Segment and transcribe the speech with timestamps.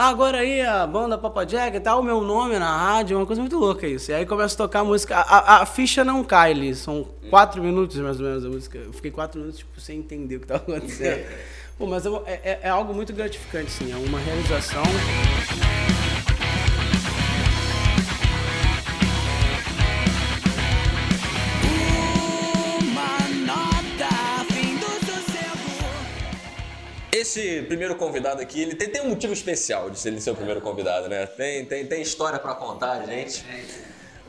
[0.00, 3.18] Ah, agora aí a banda Papa Jack e tal, o meu nome na rádio, é
[3.18, 4.12] uma coisa muito louca isso.
[4.12, 5.16] E aí começa a tocar a música.
[5.16, 8.78] A, a, a ficha não cai ali, são quatro minutos mais ou menos a música.
[8.78, 11.26] Eu fiquei quatro minutos tipo, sem entender o que estava acontecendo.
[11.76, 12.10] Pô, mas é,
[12.44, 14.84] é, é algo muito gratificante, sim, é uma realização.
[27.18, 30.36] Esse primeiro convidado aqui, ele tem, tem um motivo especial de ser ele ser o
[30.36, 31.26] primeiro convidado, né?
[31.26, 33.44] Tem, tem, tem história pra contar, gente.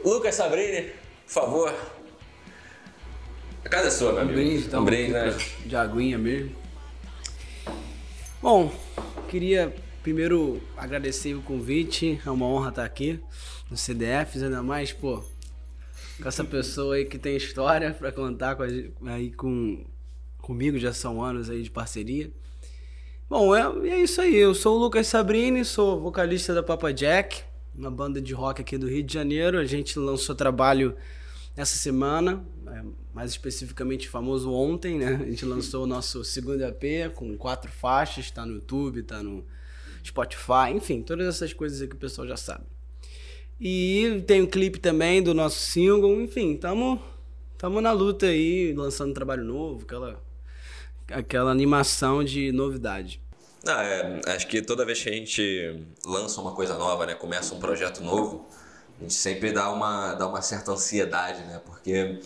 [0.04, 0.90] Lucas Sabrini,
[1.26, 1.76] por favor.
[3.64, 4.40] A casa é sua, meu Um amigo.
[4.40, 4.82] brinde, então.
[4.82, 5.38] Um brinde, né?
[5.66, 6.56] De aguinha mesmo.
[8.42, 8.72] Bom,
[9.28, 12.20] queria primeiro agradecer o convite.
[12.26, 13.20] É uma honra estar aqui
[13.70, 15.24] no CDFs, ainda mais, pô,
[16.20, 19.86] com essa pessoa aí que tem história pra contar com a aí com,
[20.40, 22.32] comigo, já são anos aí de parceria.
[23.30, 24.36] Bom, é, é isso aí.
[24.36, 27.44] Eu sou o Lucas Sabrini, sou vocalista da Papa Jack,
[27.76, 29.60] uma banda de rock aqui do Rio de Janeiro.
[29.60, 30.96] A gente lançou trabalho
[31.56, 32.82] essa semana, é,
[33.14, 35.20] mais especificamente famoso ontem, né?
[35.22, 39.46] A gente lançou o nosso segundo EP com quatro faixas, tá no YouTube, tá no
[40.04, 42.64] Spotify, enfim, todas essas coisas que o pessoal já sabe.
[43.62, 47.00] E tem um clipe também do nosso single, enfim, tamo,
[47.60, 50.20] tamo na luta aí, lançando trabalho novo, aquela,
[51.12, 53.22] aquela animação de novidade.
[53.64, 57.54] Não, é, acho que toda vez que a gente lança uma coisa nova, né, começa
[57.54, 58.48] um projeto novo,
[59.00, 61.62] a gente sempre dá uma, dá uma certa ansiedade, né?
[61.66, 62.20] Porque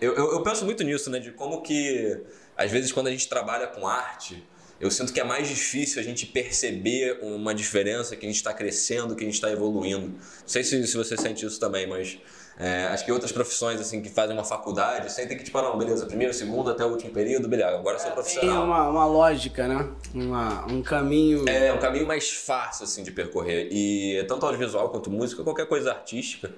[0.00, 1.18] eu, eu, eu penso muito nisso, né?
[1.18, 2.20] De como que,
[2.56, 4.42] às vezes, quando a gente trabalha com arte,
[4.78, 8.52] eu sinto que é mais difícil a gente perceber uma diferença, que a gente está
[8.52, 10.08] crescendo, que a gente está evoluindo.
[10.08, 12.18] Não sei se, se você sente isso também, mas
[12.58, 15.78] é, acho que outras profissões, assim, que fazem uma faculdade, sentem que, tipo, ah, não,
[15.78, 18.64] beleza, primeiro, segundo, até o último período, beleza, agora eu sou Tem profissional.
[18.64, 19.88] uma, uma lógica, né?
[20.14, 21.46] Uma, um caminho.
[21.46, 23.68] É um caminho mais fácil assim de percorrer.
[23.70, 26.50] E tanto audiovisual quanto música, qualquer coisa artística,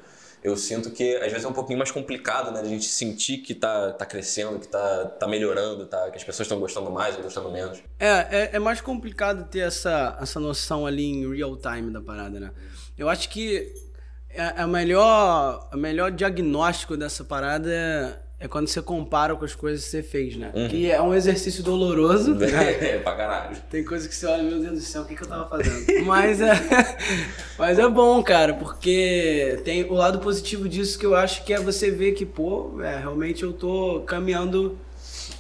[0.43, 2.61] eu sinto que às vezes é um pouquinho mais complicado, né?
[2.61, 6.23] De a gente sentir que tá, tá crescendo, que tá, tá melhorando, tá, que as
[6.23, 7.83] pessoas estão gostando mais ou gostando menos.
[7.99, 12.39] É, é, é mais complicado ter essa, essa noção ali em real time da parada,
[12.39, 12.53] né?
[12.97, 13.88] Eu acho que
[14.31, 19.45] é, é o melhor, o melhor diagnóstico dessa parada é, é quando você compara com
[19.45, 20.53] as coisas que você fez, né?
[20.71, 22.35] Que é um exercício doloroso.
[22.35, 22.47] né?
[22.79, 23.57] É, pra caralho.
[23.71, 25.85] Tem coisa que você olha, meu Deus do céu, o que, que eu tava fazendo?
[26.07, 26.53] mas, é,
[27.59, 31.59] mas é bom, cara, porque tem o lado positivo disso que eu acho que é
[31.59, 34.79] você ver que, pô, é, realmente eu tô caminhando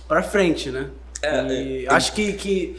[0.09, 0.91] pra frente, né?
[1.23, 2.77] É, e é, acho que, que,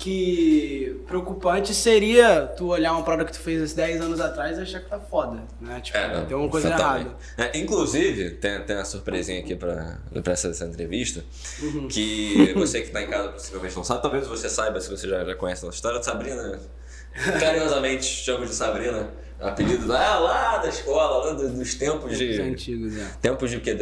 [0.00, 4.62] que preocupante seria tu olhar uma parada que tu fez há 10 anos atrás e
[4.62, 5.78] achar que tá foda, né?
[5.80, 7.14] Tipo, É, não, tem uma coisa errada.
[7.36, 11.22] É, inclusive, tem, tem uma surpresinha aqui pra, pra essa, essa entrevista,
[11.62, 11.86] Uhum.
[11.88, 15.22] que você que tá em casa possivelmente não sabe, talvez você saiba se você já,
[15.24, 16.02] já conhece a nossa história.
[16.02, 16.58] Sabrina,
[17.38, 22.40] carinhosamente chamo de Sabrina, apelido lá, lá da escola, lá do- dos tempos Os de...
[22.40, 23.06] antigos, é.
[23.20, 23.74] Tempos de o quê?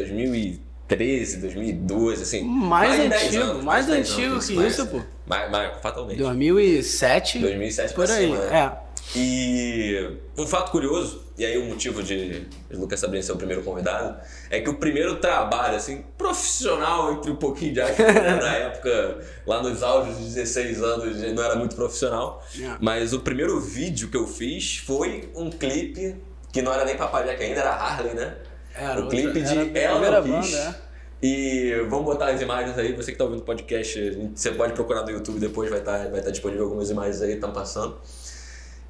[0.89, 2.43] 2013, 2012, assim.
[2.45, 5.01] Mais de 10 antigo, anos, mais de 10 antigo anos, que mais- isso, pô.
[5.27, 6.19] Mais, mais, fatalmente.
[6.19, 8.73] 2007, 2007 por aí, cima, né?
[8.85, 8.89] é.
[9.17, 14.19] E um fato curioso, e aí o motivo de, Lucas Sabrina ser o primeiro convidado,
[14.51, 19.19] é que o primeiro trabalho, assim, profissional, entre um pouquinho de arte, né, na época,
[19.47, 22.77] lá nos auges de 16 anos, não era muito profissional, É.
[22.81, 26.15] mas o primeiro vídeo que eu fiz foi um clipe
[26.53, 28.35] que não era nem Papajack ainda, era Harley, né?
[28.79, 30.51] Era o clipe outra- de Ela Não Quis.
[30.53, 30.89] banda, é.
[31.21, 35.03] E vamos botar as imagens aí, você que tá ouvindo o podcast, você pode procurar
[35.03, 37.99] no YouTube depois, vai estar vai tá disponível algumas imagens aí, estão passando.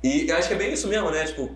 [0.04, 1.24] E eu acho que é bem isso mesmo, né?
[1.24, 1.50] Tipo,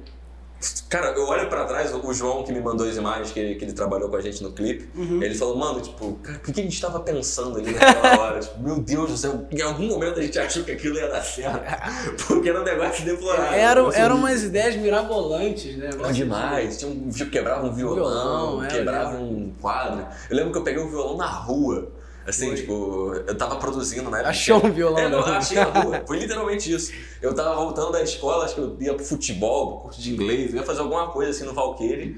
[0.89, 3.65] cara, eu olho pra trás, o João que me mandou as imagens que ele, que
[3.65, 5.23] ele trabalhou com a gente no clipe, Uhum.
[5.23, 8.41] ele falou, mano, tipo, cara, o que a gente tava pensando ali naquela hora?
[8.41, 11.23] tipo, meu Deus do céu, em algum momento a gente achou que aquilo ia dar
[11.23, 11.63] certo.
[12.27, 13.53] Porque era um negócio deplorável.
[13.59, 15.91] Eram, Nossa, eram umas ideias mirabolantes, né?
[15.97, 16.79] Bom demais.
[16.79, 20.07] Tinha um, tipo, quebrava um violão, Violão, é, quebrava eu um quadro.
[20.31, 21.89] Eu lembro que eu peguei um violão na rua.
[22.27, 22.57] Assim, Foi.
[22.57, 24.31] tipo, eu tava produzindo na época.
[24.31, 25.37] Achou um violão É, não, rua.
[25.39, 26.03] achei na rua.
[26.07, 26.93] Foi literalmente isso.
[27.21, 30.53] Eu tava voltando da escola, acho que eu ia pro futebol, pro curso de inglês,
[30.53, 32.15] eu ia fazer alguma coisa assim no Valqueire,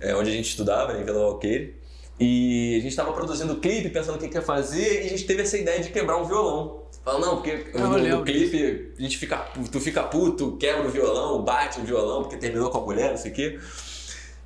[0.00, 1.76] é, onde a gente estudava, né, em Vila Valqueire.
[2.20, 5.08] E a gente tava produzindo o clipe, pensando o que, que ia fazer, e a
[5.08, 6.82] gente teve essa ideia de quebrar um violão.
[7.04, 9.38] Fala, não, porque Eu no, no lembro clipe a gente fica,
[9.72, 13.16] tu fica puto, quebra o violão, bate o violão, porque terminou com a mulher, não
[13.16, 13.58] sei o quê.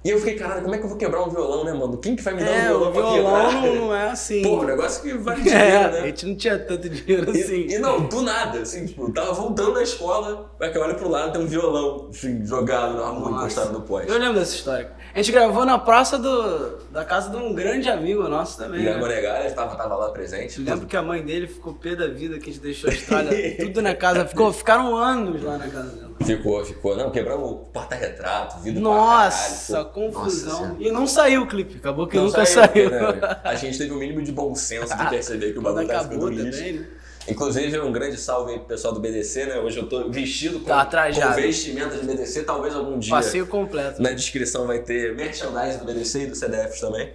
[0.05, 1.97] E eu fiquei, caralho, como é que eu vou quebrar um violão, né, mano?
[1.99, 3.75] Quem que vai me dar é, um violão, violão pra quebrar?
[3.75, 4.43] não é assim.
[4.43, 5.99] Pô, o negócio que vale dinheiro, É, né?
[6.01, 7.67] a gente não tinha tanto dinheiro E, assim.
[7.71, 10.95] e não, do nada, assim, tipo, eu tava voltando da escola, aí que eu olho
[10.95, 14.09] pro lado tem um violão, assim, jogado na rua, encostado no poste.
[14.09, 14.93] Eu lembro dessa história.
[15.13, 18.85] A gente gravou na praça do, da casa de um grande amigo nosso também.
[18.85, 19.01] E a Né?
[19.01, 20.59] Monegalha tava, tava lá presente.
[20.61, 22.93] Eu lembro que a mãe dele ficou pé da vida que a gente deixou a
[22.93, 24.25] estrada tudo na casa.
[24.27, 26.06] Ficou, ficaram anos lá na casa dela.
[26.25, 26.97] Ficou, ficou.
[26.97, 29.53] Não, quebramos o porta-retrato, vidro Nossa, caralho.
[29.53, 30.57] Nossa confusão.
[30.59, 30.77] Senhora.
[30.81, 31.77] e não saiu o clipe.
[31.77, 32.91] Acabou que Não nunca saiu, saiu.
[32.91, 33.39] né?
[33.45, 36.29] A gente teve o mínimo de bom senso de perceber que o bagulho acabou ficando
[36.43, 36.63] lixo.
[36.63, 36.87] né?
[37.29, 39.59] Inclusive, um grande salve aí pro pessoal do BDC, né?
[39.59, 43.11] Hoje eu tô vestido com, Tá com vestimenta de BDC, talvez algum dia.
[43.11, 44.01] Passeio completo.
[44.01, 47.13] Na descrição vai ter merchandise do BDC e do CDF também.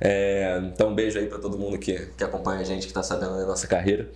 [0.00, 3.02] É, então, um beijo aí pra todo mundo que, que acompanha a gente, que tá
[3.02, 4.08] sabendo da nossa carreira.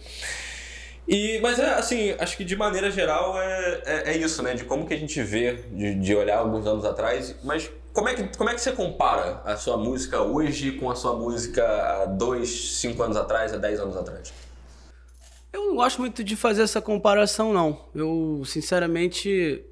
[1.10, 4.54] E, mas é assim, acho que de maneira geral é, é, é isso, né?
[4.54, 7.34] De como que a gente vê, de, de olhar alguns anos atrás.
[7.42, 10.94] Mas como é, que, como é que você compara a sua música hoje com a
[10.94, 14.32] sua música há dois, cinco anos atrás, há dez anos atrás?
[15.52, 17.86] Eu não gosto muito de fazer essa comparação, não.
[17.92, 19.64] Eu, sinceramente,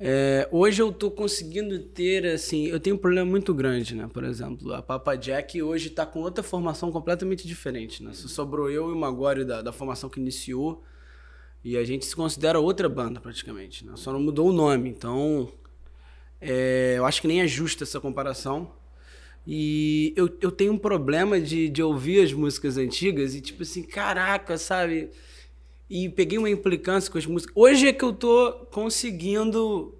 [0.00, 4.08] é, hoje eu tô conseguindo ter, assim, eu tenho um problema muito grande, né?
[4.12, 8.12] Por exemplo, a Papa Jack hoje tá com outra formação completamente diferente, né?
[8.12, 10.84] Só sobrou eu e o Magório da, da formação que iniciou
[11.64, 13.92] e a gente se considera outra banda, praticamente, né?
[13.96, 15.52] Só não mudou o nome, então
[16.40, 18.72] é, eu acho que nem é justa essa comparação.
[19.46, 23.82] E eu, eu tenho um problema de, de ouvir as músicas antigas e, tipo assim,
[23.82, 25.10] caraca, sabe?
[25.90, 27.54] E peguei uma implicância com as músicas.
[27.56, 29.94] Hoje é que eu tô conseguindo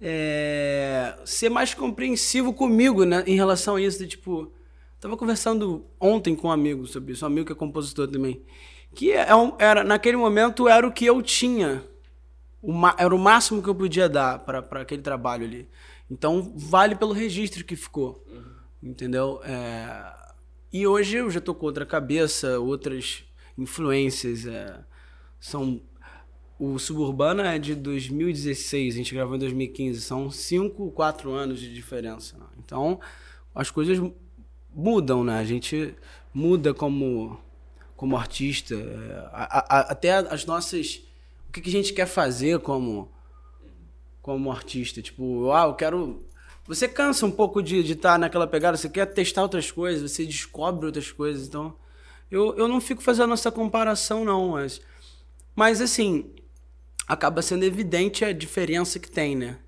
[0.00, 3.22] é, ser mais compreensivo comigo, né?
[3.26, 4.52] Em relação a isso, de, tipo...
[5.00, 8.42] Tava conversando ontem com um amigo sobre isso, um amigo que é compositor também.
[8.94, 11.82] Que é um, era, naquele momento era o que eu tinha.
[12.60, 15.68] O ma- era o máximo que eu podia dar para aquele trabalho ali.
[16.08, 18.24] Então, vale pelo registro que ficou.
[18.80, 19.40] Entendeu?
[19.44, 20.12] É,
[20.72, 23.24] E hoje eu já tô com outra cabeça, outras
[23.58, 24.46] influências.
[24.46, 24.78] é,
[25.40, 25.80] São.
[26.58, 30.00] O Suburbana é de 2016, a gente gravou em 2015.
[30.00, 32.38] São 5, 4 anos de diferença.
[32.38, 32.44] né?
[32.64, 33.00] Então,
[33.54, 33.98] as coisas
[34.72, 35.38] mudam, né?
[35.38, 35.94] A gente
[36.32, 37.38] muda como,
[37.96, 38.74] como artista.
[38.76, 41.02] é, a- a- até as nossas.
[41.48, 43.10] O que, que a gente quer fazer como,
[44.20, 45.02] como artista.
[45.02, 46.24] Tipo, ah, eu quero.
[46.66, 50.86] Você cansa um pouco de estar naquela pegada, você quer testar outras coisas, você descobre
[50.86, 51.48] outras coisas.
[51.48, 51.74] Então,
[52.32, 54.52] eu, eu não fico fazendo essa comparação, não.
[54.52, 54.80] Mas,
[55.54, 56.34] mas assim,
[57.06, 59.58] acaba sendo evidente a diferença que tem, né?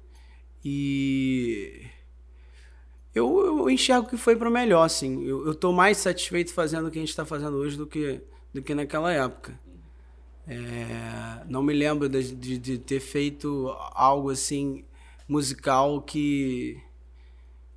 [0.65, 1.83] E.
[3.15, 5.23] Eu, eu enxergo que foi para melhor, assim.
[5.25, 8.23] Eu, eu tô mais satisfeito fazendo o que a gente está fazendo hoje do que,
[8.53, 9.61] do que naquela época.
[10.49, 14.85] É, não me lembro de, de, de ter feito algo assim
[15.29, 16.83] musical que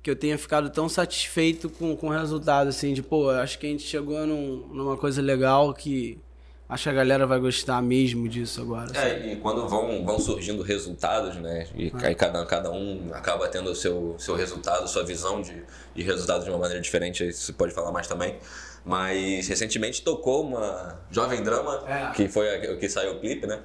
[0.08, 3.66] que eu tenha ficado tão satisfeito com, com o resultado assim de pô acho que
[3.66, 6.18] a gente chegou num, numa coisa legal que
[6.66, 9.10] acho que a galera vai gostar mesmo disso agora sabe?
[9.10, 11.66] É, e quando vão, vão surgindo resultados, né?
[11.74, 15.62] E aí cada, cada um acaba tendo o seu, seu resultado, sua visão de,
[15.94, 18.38] de resultado de uma maneira diferente, aí você pode falar mais também.
[18.84, 22.12] Mas recentemente tocou uma jovem drama, É.
[22.14, 23.60] que foi a, o que saiu o clipe, né?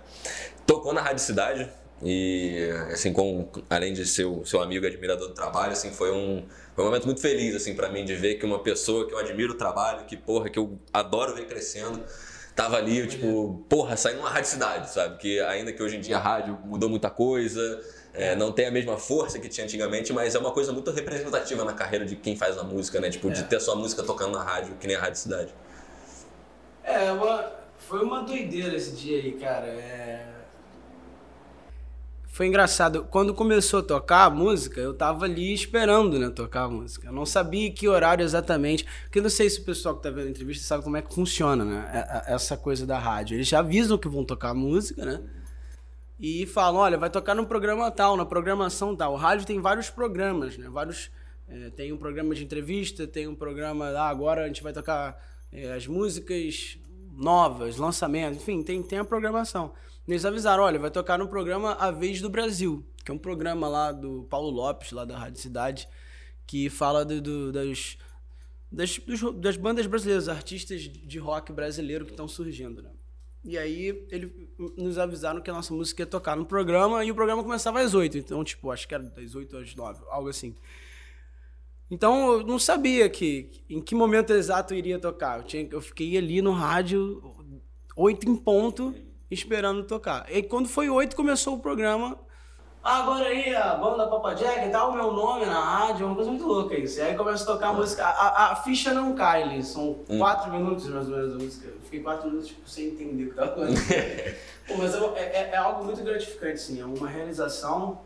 [0.68, 1.70] Tocou na Rádio Cidade.
[2.06, 6.44] E assim, com, além de ser seu amigo e admirador do trabalho, assim, foi um,
[6.76, 9.18] foi um momento muito feliz assim para mim de ver que uma pessoa que eu
[9.18, 12.04] admiro o trabalho, que porra, que eu adoro ver crescendo,
[12.56, 15.18] tava ali, eu, tipo, porra, saindo uma rádio cidade, sabe?
[15.18, 17.82] Que ainda que hoje em dia a rádio mudou muita coisa,
[18.14, 21.64] é, não tem a mesma força que tinha antigamente, mas é uma coisa muito representativa
[21.66, 23.10] na carreira de quem faz a música, né?
[23.10, 25.54] Tipo, de ter sua música tocando na rádio, que nem a Rádio Cidade.
[26.84, 29.68] É, uma, foi uma doideira esse dia aí, cara.
[29.68, 30.33] É...
[32.34, 33.04] Foi engraçado.
[33.12, 37.10] Quando começou a tocar a música, eu tava ali esperando, né, tocar a música.
[37.10, 38.88] Eu não sabia que horário exatamente.
[39.04, 41.14] Porque não sei se o pessoal que tá vendo a entrevista sabe como é que
[41.14, 41.92] funciona, né?
[41.94, 43.36] é- é- Essa coisa da rádio.
[43.36, 45.22] Eles já avisam que vão tocar a música, né?
[46.20, 49.14] E falam, olha, vai tocar no programa tal, na programação tal.
[49.14, 50.68] O rádio tem vários programas, né?
[50.72, 51.12] Vários.
[51.48, 53.90] é, tem um programa de entrevista, tem um programa.
[53.90, 56.80] Ah, agora a gente vai tocar é, as músicas
[57.16, 59.72] novas, lançamentos, enfim, tem, tem a programação.
[60.08, 63.68] Eles avisaram, olha, vai tocar no programa A Vez do Brasil, que é um programa
[63.68, 65.88] lá do Paulo Lopes, lá da Rádio Cidade,
[66.46, 67.98] que fala do, do- das,
[68.72, 72.90] das, dos- das bandas brasileiras, artistas de rock brasileiro que estão surgindo, né?
[73.46, 74.32] E aí eles
[74.78, 77.94] nos avisaram que a nossa música ia tocar no programa e o programa começava às
[77.94, 78.18] 8.
[78.18, 80.56] Então, tipo, acho que era das 8 às 9, algo assim.
[81.92, 85.40] Então eu não sabia que em que momento exato eu iria tocar.
[85.40, 87.22] Eu, tinha, eu fiquei ali no rádio,
[87.96, 88.96] 8 em ponto,
[89.34, 90.26] esperando tocar.
[90.30, 92.18] E quando foi 8, começou o programa.
[92.86, 96.16] Ah, agora aí a banda Papa Jack, tá o meu nome na rádio, é uma
[96.16, 97.00] coisa muito louca isso.
[97.00, 100.18] E aí começa a tocar a música, a, a, ficha não cai ali, são Hum.
[100.18, 101.68] quatro minutos mais ou menos a música.
[101.70, 104.36] Eu fiquei quatro minutos tipo, sem entender o que tava acontecendo.
[104.68, 108.00] Pô, mas é, é- é algo muito gratificante, sim, é uma realização.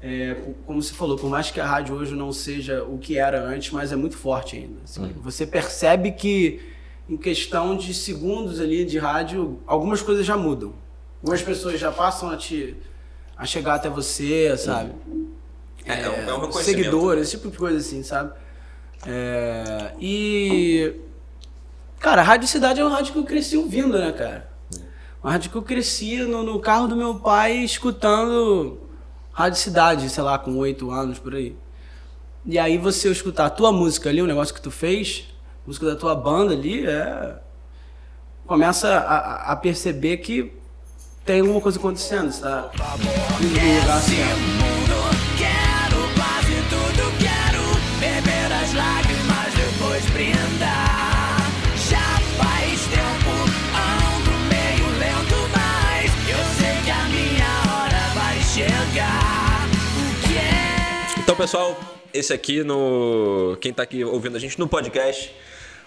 [0.00, 3.18] é, co- como você falou, por mais que a rádio hoje não seja o que
[3.18, 4.80] era antes, mas é muito forte ainda.
[4.84, 5.12] assim.
[5.16, 6.71] Você percebe que
[7.12, 10.72] em questão de segundos ali de rádio, algumas coisas já mudam.
[11.20, 12.74] Algumas pessoas já passam a te
[13.36, 14.92] a chegar até você, sabe?
[15.84, 16.64] É, é um, é um reconhecimento.
[16.64, 18.32] seguidores, esse tipo de coisa assim, sabe?
[19.06, 20.94] É, e.
[21.98, 24.50] Cara, a Rádio Cidade é uma rádio que eu cresci ouvindo, né, cara?
[25.22, 28.80] Uma rádio que eu cresci no, no carro do meu pai escutando
[29.32, 31.54] Rádio Cidade, sei lá, com oito anos por aí.
[32.46, 35.31] E aí você escutar a tua música ali, o negócio que tu fez,
[35.66, 37.34] música da tua banda ali, é.
[38.46, 40.52] Começa a, a- perceber que
[41.24, 42.68] tem alguma coisa acontecendo, tá
[43.40, 44.38] indo no lugar certo.
[44.40, 44.98] mundo.
[45.38, 47.62] Quero quase tudo, quero
[48.00, 51.38] beber as lágrimas, depois brindar.
[51.88, 53.30] Já faz tempo,
[53.78, 59.68] ando meio lento, mas eu sei que a minha hora vai chegar.
[59.96, 61.20] O que é?
[61.22, 61.78] Então, pessoal,
[62.12, 63.56] esse aqui no.
[63.60, 65.32] Quem tá aqui ouvindo a gente no podcast.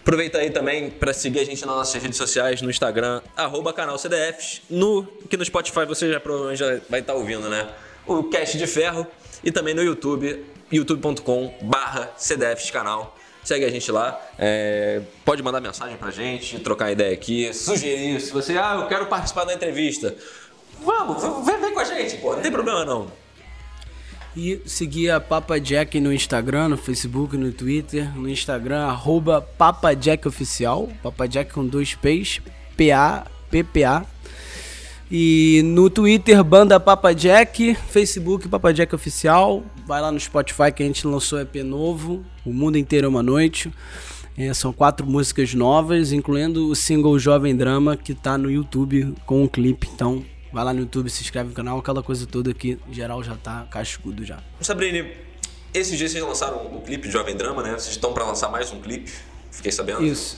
[0.06, 3.98] Aproveita aí também para seguir a gente nas nossas redes sociais, no Instagram, arroba canal
[3.98, 4.62] CDFs.
[4.70, 7.68] No, que no Spotify você já provavelmente já vai estar ouvindo, né?
[8.06, 9.08] O Cast de Ferro.
[9.44, 13.18] E também no YouTube, youtube.com barra CDFs canal.
[13.44, 14.22] Segue a gente lá.
[14.38, 18.22] é, pode mandar mensagem pra gente, trocar ideia aqui, sugerir.
[18.22, 20.16] Se você, ah, eu quero participar da entrevista.
[20.82, 22.36] Vamos, vem, vem com a gente, pô.
[22.36, 23.12] Não tem problema não.
[24.36, 28.14] E seguir a Papa Jack no Instagram, no Facebook, no Twitter.
[28.18, 30.90] No Instagram, arroba Papa Jack Oficial.
[31.02, 32.42] Papa Jack com dois P's.
[32.76, 34.06] P-A-P-P-A.
[35.10, 37.76] E no Twitter, Banda Papa Jack.
[37.76, 39.64] Facebook, Papa Jack Oficial.
[39.88, 42.26] Vai lá no Spotify que a gente lançou EP novo.
[42.46, 43.72] O Mundo Inteiro é uma Noite.
[44.38, 49.44] É, são quatro músicas novas, incluindo o single Jovem Drama, que tá no YouTube com
[49.44, 49.88] um clipe.
[49.96, 53.36] Então, vai lá no YouTube, se inscreve no canal, aquela coisa toda que geral já
[53.36, 54.40] tá cascudo já.
[54.62, 55.12] Sabrine,
[55.74, 57.72] esses dias vocês lançaram o clipe de Jovem Drama, né?
[57.72, 59.12] Vocês estão pra lançar mais um clipe,
[59.52, 60.02] fiquei sabendo.
[60.02, 60.38] Isso.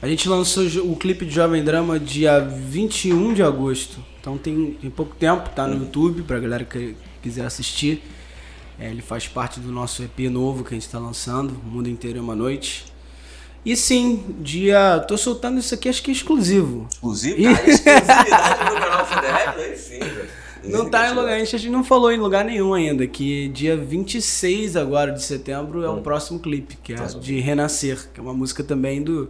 [0.00, 3.98] A gente lançou o clipe de Jovem Drama dia 21 de agosto.
[4.20, 8.00] Então tem, tem pouco tempo, tá no YouTube, pra galera que quiser assistir.
[8.78, 11.88] É, ele faz parte do nosso EP novo que a gente tá lançando, O Mundo
[11.88, 12.84] Inteiro é uma Noite.
[13.66, 15.04] E sim, dia.
[15.08, 16.86] tô soltando isso aqui, acho que é exclusivo.
[16.88, 17.42] Exclusivo?
[17.42, 20.28] Cara, exclusividade no canal FDR, aí sim, velho.
[20.62, 24.76] Não tá em lugar, a gente não falou em lugar nenhum ainda, que dia 26
[24.76, 27.20] agora de setembro é o próximo clipe, que é Próximo.
[27.20, 29.28] de Renascer, que é uma música também do,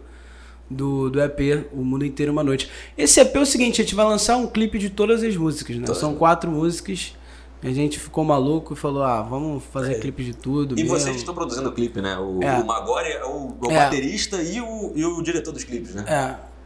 [0.69, 2.69] do, do EP, O Mundo Inteiro Uma Noite.
[2.95, 5.77] Esse EP é o seguinte, a gente vai lançar um clipe de todas as músicas,
[5.77, 5.85] né?
[5.85, 5.99] Todas.
[5.99, 7.15] São quatro músicas,
[7.63, 10.97] a gente ficou maluco e falou, ah, vamos fazer clipe de tudo E mesmo.
[10.97, 12.17] vocês estão produzindo o clipe, né?
[12.17, 12.59] O, É.
[12.59, 13.75] o Magori é o, o É.
[13.75, 16.05] baterista e o, e o diretor dos clipes, né?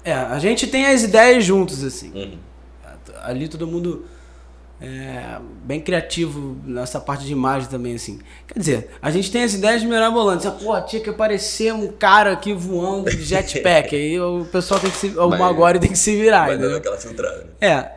[0.03, 2.11] É, é, a gente tem as ideias juntos, assim.
[2.13, 2.37] Uhum.
[3.23, 4.05] Ali todo mundo
[4.81, 8.19] é bem criativo nessa parte de imagem também, assim.
[8.47, 10.45] Quer dizer, a gente tem as ideias mirabolantes.
[10.47, 13.95] Ah, Pô, tinha que aparecer um cara aqui voando de jetpack.
[13.95, 15.07] Aí o pessoal tem que se.
[15.17, 17.43] O Magori tem que se virar, Vai dando aquela filtrada.
[17.43, 17.49] né?
[17.61, 17.91] É,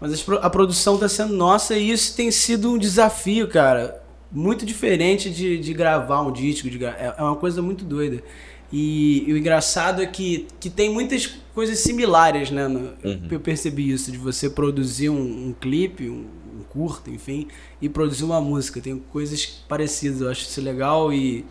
[0.00, 4.02] mas a produção tá sendo nossa e isso tem sido um desafio, cara.
[4.30, 6.68] Muito diferente de, de gravar um disco.
[6.68, 8.22] De é é uma coisa muito doida.
[8.70, 12.68] E, e o engraçado é que, que tem muitas coisas similares, né?
[12.68, 12.92] no-
[13.30, 16.26] Eu percebi isso, de você produzir um, um clipe, um,
[16.60, 17.48] um curto, enfim,
[17.80, 18.80] e produzir uma música.
[18.80, 21.44] Tem coisas parecidas, eu acho isso legal e.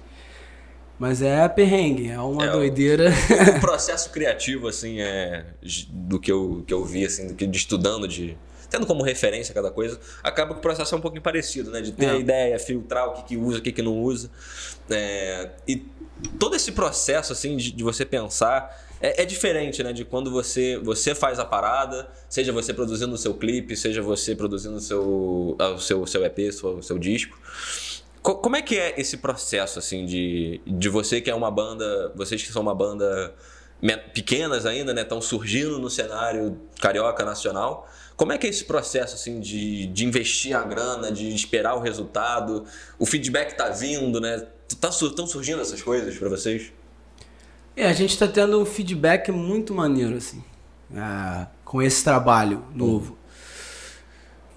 [1.00, 3.12] Mas é perrengue, é uma É, o- doideira.
[3.56, 5.46] o processo criativo, assim, é
[5.89, 8.36] do que eu, que eu vi, assim, do que de estudando, de
[8.70, 11.80] tendo como referência cada coisa, acaba que o processo é um pouquinho parecido, né?
[11.82, 12.10] De ter É.
[12.12, 14.30] a ideia, filtrar o que, que usa, o que, que não usa.
[14.89, 15.86] É, e
[16.38, 19.94] todo esse processo, assim, de, de você pensar é, é diferente, né?
[19.94, 24.36] De quando você, você faz a parada, seja você produzindo o seu clipe, seja você
[24.36, 27.39] produzindo o seu, o seu, seu EP, seu, seu disco.
[28.27, 32.12] Co- Como é que é esse processo, assim, de, de você que é uma banda,
[32.13, 33.34] vocês que são uma banda
[34.13, 39.15] pequenas ainda, né, estão surgindo no cenário carioca nacional, como é que é esse processo,
[39.15, 42.65] assim, de, de investir a grana, de esperar o resultado,
[43.00, 44.46] o feedback tá vindo, né,
[44.81, 46.74] tá, su- tão surgindo essas coisas pra vocês?
[47.77, 50.43] É, a gente tá tendo um feedback muito maneiro, assim,
[50.93, 53.17] ah, com esse trabalho novo.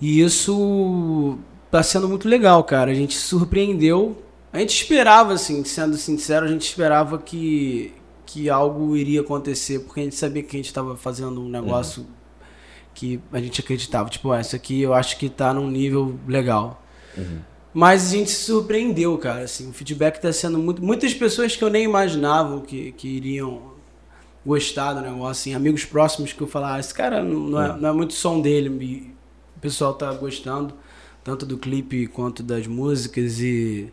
[0.01, 1.39] E isso
[1.71, 2.91] tá sendo muito legal, cara.
[2.91, 4.23] A gente se surpreendeu.
[4.53, 7.95] A gente esperava, assim, sendo sincero, a gente esperava que,
[8.27, 12.05] que algo iria acontecer, porque a gente sabia que a gente tava fazendo um negócio
[12.95, 14.09] que a gente acreditava.
[14.11, 16.83] Tipo, ah, isso aqui eu acho que tá num nível legal.
[17.73, 19.45] Mas a gente se surpreendeu, cara.
[19.45, 20.83] Assim, o feedback está sendo muito.
[20.83, 23.71] Muitas pessoas que eu nem imaginava que, que iriam
[24.45, 27.77] gostar do negócio, assim, amigos próximos que eu falava, ah, esse cara não, não é,
[27.79, 29.15] não é muito som dele.
[29.57, 30.75] O pessoal tá gostando,
[31.25, 33.41] tanto do clipe quanto das músicas.
[33.41, 33.93] E.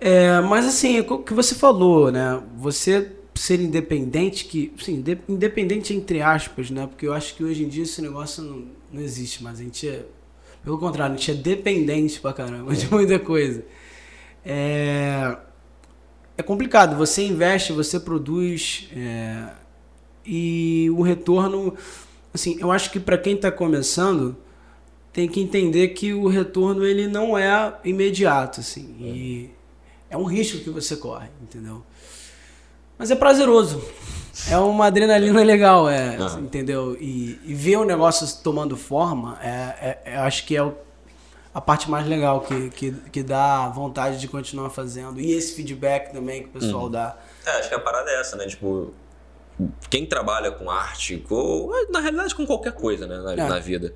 [0.00, 2.40] É, mas assim, o que você falou, né?
[2.56, 4.72] Você ser independente, que.
[4.78, 6.86] Sim, inde- independente entre aspas, né?
[6.86, 9.60] Porque eu acho que hoje em dia esse negócio não, não existe mais.
[9.60, 10.04] A gente é.
[10.64, 13.64] Pelo contrário, a gente é dependente pra caramba de muita coisa.
[14.44, 15.36] É,
[16.36, 16.96] é complicado.
[16.96, 19.50] Você investe, você produz é,
[20.26, 21.74] e o retorno,
[22.34, 24.36] assim, eu acho que para quem está começando
[25.12, 29.50] tem que entender que o retorno ele não é imediato, assim, e
[30.10, 31.82] é um risco que você corre, entendeu?
[32.96, 33.82] Mas é prazeroso.
[34.50, 36.40] É uma adrenalina legal, é, Aham.
[36.40, 36.96] entendeu?
[37.00, 40.74] E, e ver o negócio tomando forma, é, é- é- acho que é o-
[41.52, 45.20] a parte mais legal que, que, que dá vontade de continuar fazendo.
[45.20, 47.16] E esse feedback também que o pessoal dá.
[47.44, 48.46] É, acho que a parada é essa, né?
[48.46, 48.92] Tipo,
[49.90, 53.48] quem trabalha com arte, com, na realidade com qualquer coisa, né, na, É.
[53.48, 53.92] na vida,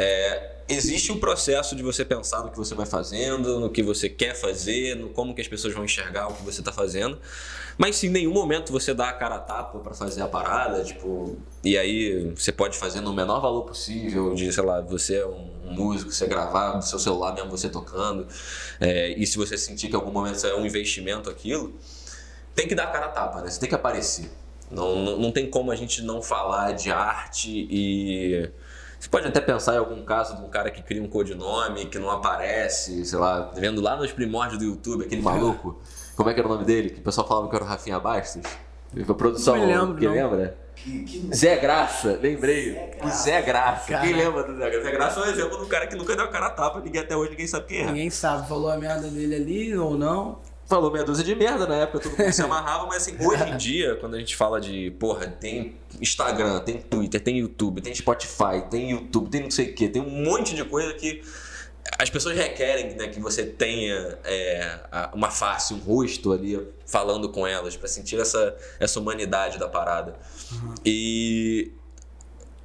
[0.00, 4.08] é, existe o processo de você pensar no que você vai fazendo, no que você
[4.08, 7.18] quer fazer, no como que as pessoas vão enxergar o que você tá fazendo.
[7.76, 10.84] Mas se em nenhum momento você dá a cara a tapa pra fazer a parada,
[10.84, 15.26] tipo, e aí você pode fazer no menor valor possível, de, sei lá, você é
[15.26, 18.28] um músico, você gravar no seu celular mesmo você tocando,
[18.80, 21.74] é, e se você sentir que em algum momento é um investimento aquilo,
[22.54, 23.50] tem que dar a cara a tapa, né?
[23.50, 24.30] Você tem que aparecer.
[24.70, 28.48] Não, não, não tem como a gente não falar de arte e.
[28.98, 31.98] Você pode até pensar em algum caso de um cara que cria um codinome, que
[31.98, 35.78] não aparece, sei lá, vendo lá nos primórdios do YouTube, aquele maluco.
[36.16, 36.90] Como é que era o nome dele?
[36.90, 38.42] Que o pessoal falava que era o Rafinha Bastos.
[39.08, 40.14] A produção, Não me lembro, quem não.
[40.14, 40.56] lembra?
[41.34, 42.92] Zé Graça, lembrei.
[43.08, 43.88] Zé Graça.
[43.92, 44.04] Cara.
[44.04, 44.84] Quem lembra do Zé Graça?
[44.84, 47.00] Zé Graça é um exemplo do cara que nunca deu a cara a tapa, ninguém
[47.02, 47.86] até hoje ninguém sabe quem é.
[47.86, 50.38] Ninguém sabe, falou a merda dele ali ou não.
[50.68, 53.56] Falou meia dúzia de merda na época, todo mundo se amarrava, mas assim, hoje em
[53.56, 58.62] dia, quando a gente fala de, porra, tem Instagram, tem Twitter, tem YouTube, tem Spotify,
[58.70, 61.22] tem YouTube, tem não sei o que, tem um monte de coisa que
[61.98, 64.78] as pessoas requerem né, que você tenha é,
[65.14, 70.16] uma face, um rosto ali falando com elas, pra sentir essa, essa humanidade da parada.
[70.84, 71.72] E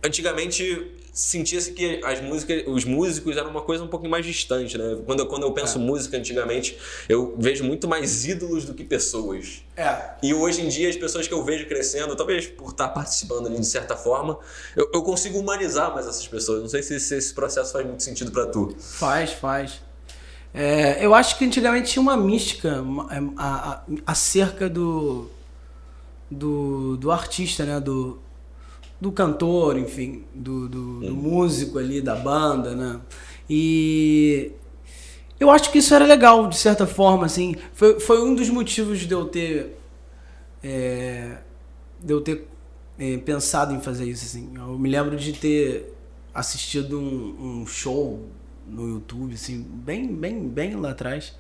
[0.04, 4.98] antigamente sentia-se que as músicas, os músicos eram uma coisa um pouquinho mais distante, né?
[5.06, 6.76] Quando eu, quando eu penso música antigamente,
[7.08, 9.64] eu vejo muito mais ídolos do que pessoas.
[9.78, 10.16] É.
[10.24, 13.60] E hoje em dia, as pessoas que eu vejo crescendo, talvez por estar participando ali
[13.60, 14.40] de certa forma,
[14.76, 16.62] eu, eu consigo humanizar mais essas pessoas.
[16.64, 18.76] Não sei se, se esse processo faz muito sentido pra tu.
[18.80, 19.82] Faz, faz.
[20.52, 25.30] É, eu acho que antigamente tinha uma mística é, acerca do,
[26.30, 27.80] do, do artista, né?
[27.80, 28.20] Do,
[29.04, 33.02] do cantor, enfim, do, do, do músico ali, da banda, né?
[33.50, 34.54] E
[35.38, 37.54] eu acho que isso era legal, de certa forma, assim.
[37.74, 39.78] Foi, foi um dos motivos de eu ter.
[40.64, 41.40] é,
[42.02, 42.48] de eu ter
[42.98, 44.54] é, pensado em fazer isso, assim.
[44.56, 45.94] Eu me lembro de ter
[46.34, 48.26] assistido um, um show
[48.66, 51.36] no YouTube, assim, bem, bem, bem lá atrás,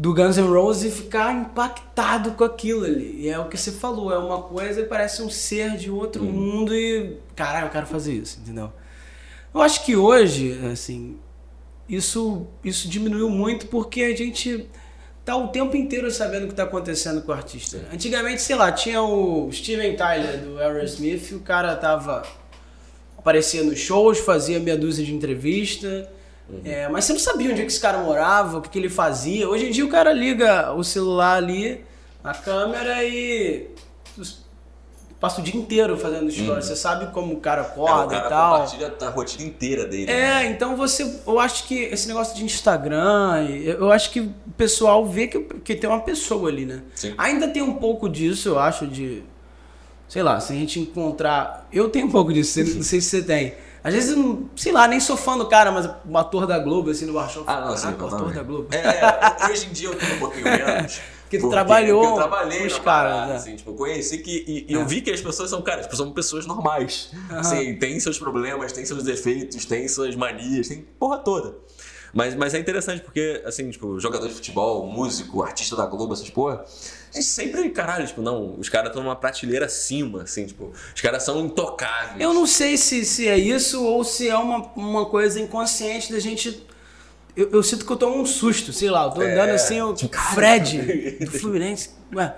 [0.00, 3.16] do Guns N' Roses e ficar impactado com aquilo ali.
[3.20, 6.24] E é o que você falou, é uma coisa que parece um ser de outro
[6.24, 8.72] mundo e, caralho, eu quero fazer isso, entendeu?
[9.52, 11.18] Eu acho que hoje, assim,
[11.86, 14.70] isso, isso diminuiu muito porque a gente
[15.22, 17.86] tá o tempo inteiro sabendo o que tá acontecendo com o artista.
[17.92, 22.22] Antigamente, sei lá, tinha o Steven Tyler do Aerosmith, o cara tava
[23.18, 26.10] aparecia nos shows, fazia meia dúzia de entrevista,
[26.64, 28.88] é, mas você não sabia onde é que esse cara morava, o que, que ele
[28.88, 29.48] fazia.
[29.48, 31.84] Hoje em dia o cara liga o celular ali,
[32.22, 33.68] a câmera e
[35.20, 36.64] passa o dia inteiro fazendo stories.
[36.64, 38.52] Você sabe como o cara É, o acorda cara e tal.
[38.52, 40.06] compartilha a rotina inteira dele.
[40.06, 40.44] né?
[40.44, 41.20] É, então você.
[41.26, 45.38] Eu acho que esse negócio de Instagram, eu eu acho que o pessoal vê que,
[45.40, 46.82] que tem uma pessoa ali, né?
[46.94, 47.14] Sim.
[47.18, 49.22] Ainda tem um pouco disso, eu acho, de.
[50.08, 51.68] Sei lá, se a gente encontrar.
[51.72, 53.54] Eu tenho um pouco disso, não sei se você tem.
[53.82, 54.16] Às vezes,
[54.56, 57.44] sei lá, nem sou fã do cara, mas o ator da Globo, assim, no Barchão.
[57.46, 58.68] Ah, não, sim, o ator da Globo.
[58.74, 61.00] É, é, hoje em dia eu tenho um pouquinho menos.
[61.30, 63.36] Que tu porque- trabalhou porque eu trabalhei com os caras, parada, né?
[63.36, 64.44] assim, tipo, eu conheci que.
[64.48, 67.10] E, e eu vi que as pessoas são, cara, tipo, são pessoas normais.
[67.30, 71.54] Assim, tem seus problemas, tem seus defeitos, tem suas manias, tem porra toda.
[72.12, 76.28] Mas, mas é interessante porque, assim, tipo, jogador de futebol, músico, artista da Globo, essas
[76.30, 80.72] porra, a gente sempre, caralho, tipo, não, os caras estão numa prateleira acima, assim, tipo,
[80.94, 82.20] os caras são intocáveis.
[82.20, 86.18] Eu não sei se, se é isso ou se é uma, uma coisa inconsciente da
[86.18, 86.66] gente.
[87.36, 89.76] Eu, eu sinto que eu tomo um susto, sei lá, eu tô andando É, assim,
[89.78, 89.94] eu.
[89.94, 90.34] tipo, cara.
[90.34, 91.90] Fred, do Fluminense.
[92.14, 92.34] Ué,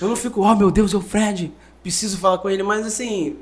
[0.00, 3.36] eu não fico, oh meu Deus, é o Fred, preciso falar com ele, mas assim.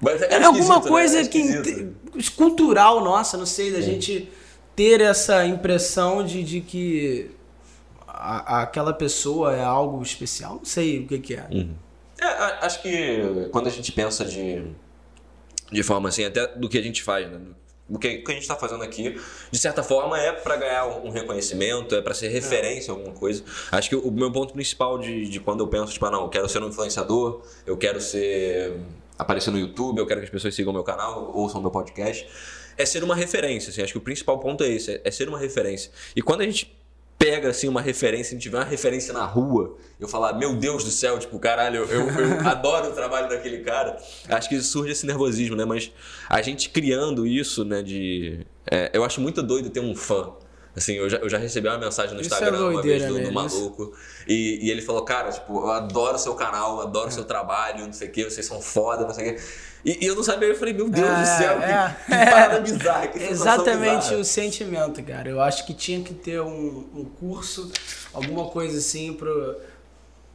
[0.00, 0.88] Mas É, é alguma né?
[0.88, 1.90] coisa É que.
[2.36, 4.30] cultural nossa, não sei, da gente
[4.76, 7.30] ter essa impressão de, de que
[8.06, 10.56] a- aquela pessoa é algo especial.
[10.56, 11.46] Não sei o que, que é.
[12.20, 14.62] É, a- acho que quando a gente pensa de,
[15.70, 17.38] de forma assim, até do que a gente faz, né?
[17.90, 21.10] O que, que a gente está fazendo aqui, de certa forma, é para ganhar um
[21.10, 23.44] reconhecimento, é para ser referência em alguma coisa.
[23.70, 26.28] Acho que o meu ponto principal de, de quando eu penso, tipo, ah, não, eu
[26.30, 28.78] quero ser um influenciador, eu quero ser.
[29.18, 32.26] aparecer no YouTube, eu quero que as pessoas sigam meu canal, ouçam meu podcast,
[32.76, 33.70] é ser uma referência.
[33.70, 35.90] Assim, acho que o principal ponto é esse, é, é ser uma referência.
[36.14, 36.72] E quando a gente
[37.22, 40.82] pega assim uma referência, a gente vê uma referência na rua, eu falar, meu Deus
[40.82, 43.96] do céu, tipo, caralho, eu, eu, eu adoro o trabalho daquele cara.
[44.28, 45.64] Acho que surge esse nervosismo, né?
[45.64, 45.92] Mas
[46.28, 48.44] a gente criando isso, né, de.
[48.68, 50.32] é, eu acho muito doido ter um fã.
[50.74, 53.14] Assim, eu já, eu já recebi uma mensagem no Isso é Instagram uma vez do,
[53.14, 53.32] do isso.
[53.32, 53.92] maluco.
[54.26, 58.08] E, e ele falou, cara, tipo, eu adoro seu canal, adoro seu trabalho, não sei
[58.08, 59.42] o que, vocês são foda, não sei o que.
[59.84, 62.14] E, e eu não sabia, eu falei, meu Deus do É, céu, que, é, que
[62.14, 62.30] é.
[62.30, 64.16] parada bizarra, que Exatamente bizarra.
[64.18, 65.28] o sentimento, cara.
[65.28, 67.70] Eu acho que tinha que ter um, um curso,
[68.14, 69.56] alguma coisa assim, pro,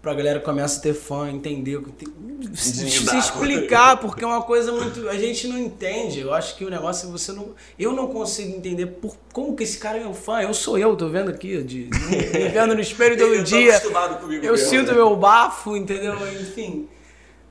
[0.07, 1.75] pra galera começar a ter fã, entender.
[1.75, 2.07] o que tem-
[2.55, 5.09] Se, se explicar, porque é uma coisa muito.
[5.09, 6.21] A gente não entende.
[6.21, 7.49] Eu acho que o negócio é você não.
[7.77, 10.41] Eu não consigo entender por, como que esse cara é meu fã.
[10.41, 13.75] Eu sou eu, tô vendo aqui, de, me vendo no espelho todo dia.
[13.75, 14.93] acostumado comigo Eu mesmo, sinto né?
[14.93, 16.15] meu bafo, entendeu?
[16.39, 16.87] Enfim.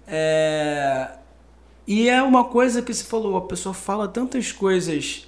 [0.09, 1.09] É...
[1.87, 5.26] E é uma coisa que você falou, a pessoa fala tantas coisas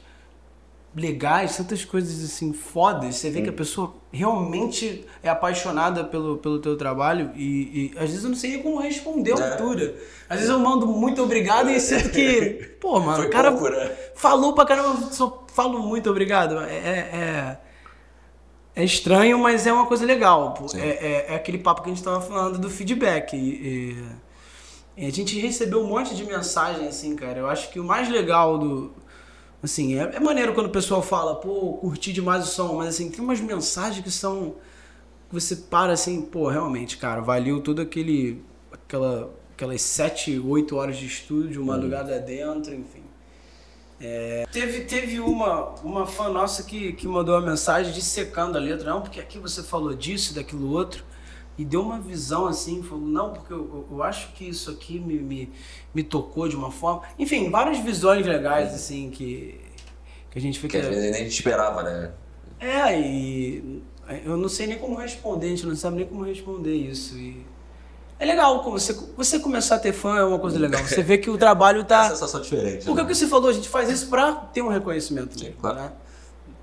[0.96, 6.58] legais, tantas coisas assim fodas, você vê que a pessoa realmente é apaixonada pelo, pelo
[6.58, 9.52] teu trabalho e, e às vezes eu não sei nem como responder a É.
[9.52, 9.94] altura.
[10.28, 13.68] Às vezes eu mando muito obrigado e sinto que, pô, mano, Foi o cara pouco,
[13.68, 13.90] né?
[14.14, 16.58] falou pra caramba, só falo muito obrigado.
[16.60, 17.58] É, é,
[18.74, 20.54] é estranho, mas é uma coisa legal.
[20.74, 23.34] É, é, é aquele papo que a gente tava falando do feedback.
[23.36, 23.96] E,
[24.96, 27.38] e a gente recebeu um monte de mensagem, assim, cara.
[27.38, 28.92] Eu acho que o mais legal do.
[29.62, 33.10] Assim, é, é maneiro quando o pessoal fala, pô, curti demais o som, mas assim,
[33.10, 34.54] tem umas mensagens que são.
[35.28, 38.42] que você para assim, pô, realmente, cara, valeu todo aquele.
[38.70, 39.30] aquela.
[39.54, 43.02] aquelas sete, oito horas de estúdio, madrugada dentro, enfim.
[44.00, 48.90] É, teve, teve uma, uma fã nossa que, que mandou uma mensagem dissecando a letra,
[48.90, 51.04] não, porque aqui você falou disso, daquilo outro,
[51.58, 55.18] e deu uma visão assim, falou, não, porque eu, eu- acho que isso aqui me,
[55.18, 55.52] me,
[55.92, 57.02] me tocou de uma forma.
[57.18, 59.60] Enfim, várias visões legais, assim, que,
[60.30, 60.78] que a gente Que fica.
[60.78, 62.12] às vezes nem a gente esperava, né?
[62.60, 63.82] É, e
[64.24, 67.16] eu não sei nem como responder, a gente não sabe nem como responder isso.
[67.18, 67.44] E
[68.20, 70.82] é legal, você, você começar a ter fã é uma coisa legal.
[70.84, 72.02] Você vê que o trabalho É tá.
[72.02, 72.84] uma sensação diferente.
[72.84, 73.02] Porque né?
[73.02, 75.38] o que você falou, a gente faz isso pra ter um reconhecimento.
[75.38, 75.54] Sim, né?
[75.60, 75.92] claro.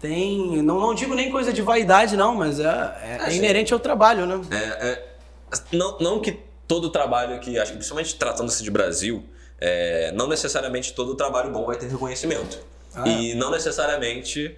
[0.06, 0.62] Tem.
[0.62, 2.66] Não, não digo nem coisa de vaidade, não, mas é,
[3.02, 3.38] é, é sim.
[3.38, 4.42] inerente ao trabalho, né?
[4.52, 5.04] É, é,
[5.72, 9.26] não, não que todo trabalho que, acho que principalmente tratando-se de Brasil,
[9.60, 12.60] é, não necessariamente todo trabalho bom vai ter reconhecimento.
[12.94, 14.56] Ah, e não necessariamente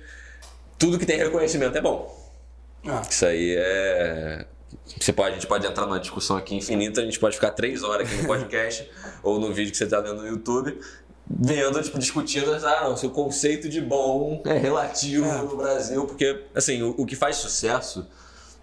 [0.78, 2.14] tudo que tem reconhecimento é bom.
[2.86, 4.46] Ah, Isso aí é.
[5.00, 7.84] Você pode, a gente pode entrar numa discussão aqui infinita, a gente pode ficar três
[7.84, 8.90] horas aqui no podcast
[9.24, 10.78] ou no vídeo que você está vendo no YouTube,
[11.30, 15.38] vendo, tipo, discutindo, ah, não, se o conceito de bom é relativo É.
[15.42, 18.08] no Brasil, porque, assim, o, o que faz sucesso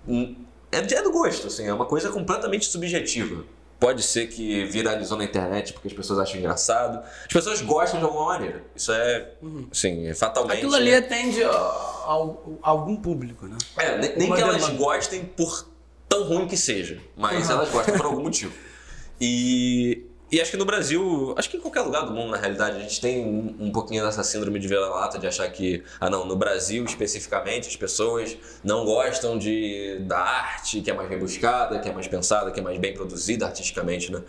[0.08, 0.34] hum,
[0.72, 3.44] é, é do gosto, assim, é uma coisa completamente subjetiva.
[3.78, 7.04] Pode ser que viralizou na internet porque as pessoas acham engraçado.
[7.26, 8.62] As pessoas gostam de alguma maneira.
[8.74, 9.32] Isso é,
[9.70, 10.56] assim, fatalmente.
[10.58, 13.58] Aquilo ali atende a, a- a algum público, né?
[13.76, 14.78] É, nem, nem que elas demanda.
[14.78, 15.66] gostem por
[16.08, 17.52] tão ruim que seja, mas Uhum.
[17.56, 18.52] elas gostam por algum motivo.
[19.20, 22.76] E, e acho que no Brasil, acho que em qualquer lugar do mundo, na realidade,
[22.76, 26.26] a gente tem um, um pouquinho dessa síndrome de vira-lata, de achar que, ah não,
[26.26, 31.78] no Brasil especificamente, as pessoas não gostam de, da arte que é mais bem buscada,
[31.78, 34.22] que é mais pensada, que é mais bem produzida artisticamente, né?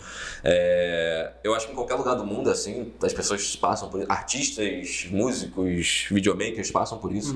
[0.44, 4.12] É, eu acho que em qualquer lugar do mundo, assim, as pessoas passam por isso.
[4.12, 7.36] Artistas, músicos, videomakers passam por isso.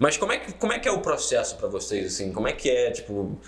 [0.00, 2.32] Mas como é que, como é, que é o processo pra vocês, assim?
[2.32, 3.38] Como é que é, tipo,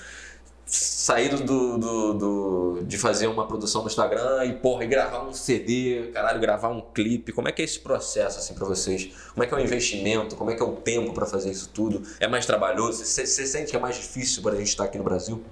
[0.73, 5.33] sair do, do, do- de fazer uma produção no Instagram e, porra, e gravar um
[5.33, 7.33] CD, caralho, gravar um clipe?
[7.33, 9.11] Como é que é esse processo, assim, pra vocês?
[9.35, 10.37] Como é que é o investimento?
[10.37, 12.03] Como é que é o tempo pra fazer isso tudo?
[12.21, 13.05] É mais trabalhoso?
[13.05, 15.43] Você sente que é mais difícil pra gente estar aqui no Brasil?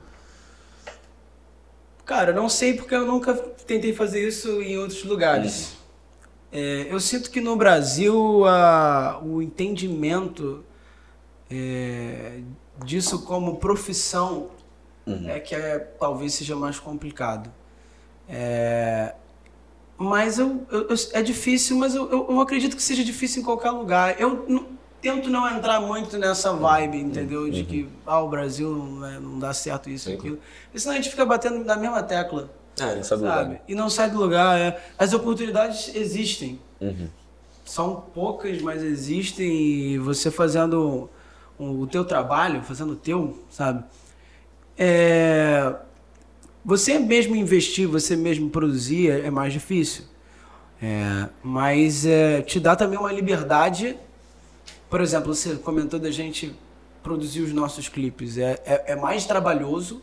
[2.05, 5.77] Cara, não sei porque eu nunca tentei fazer isso em outros lugares.
[6.51, 10.65] É, eu sinto que no Brasil a- o entendimento
[11.51, 12.41] é,
[12.85, 14.51] disso como profissão
[15.29, 17.51] é que é, talvez seja mais complicado.
[18.29, 19.15] É,
[19.97, 23.71] mas eu, eu- eu- é difícil, mas eu, eu- acredito que seja difícil em qualquer
[23.71, 24.21] lugar.
[24.21, 24.67] Eu não-
[25.01, 27.49] tento não entrar muito nessa vibe, entendeu?
[27.51, 30.39] De que ah, o Brasil não, é- não dá certo isso e aquilo.
[30.65, 33.61] Porque senão a gente fica batendo na mesma tecla, É, não sabe sabe?
[33.69, 34.59] E não sai do lugar.
[34.59, 34.81] é.
[34.99, 36.61] As oportunidades existem.
[37.65, 39.47] são poucas, mas existem
[39.93, 41.11] e você fazendo
[41.59, 43.85] o, o teu trabalho, fazendo o teu, sabe?
[44.79, 45.75] É,
[46.65, 50.05] você mesmo investir, você mesmo produzir é, é mais difícil.
[50.81, 53.97] É, mas é, te dá também uma liberdade.
[54.89, 56.55] Por exemplo, você comentou da gente
[57.03, 58.39] produzir os nossos clipes.
[58.39, 60.03] É, é, é mais trabalhoso,